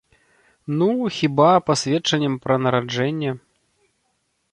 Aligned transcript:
Ну, 0.77 0.87
хіба, 1.17 1.49
пасведчаннем 1.69 2.39
пра 2.45 2.55
нараджэнне. 2.69 3.31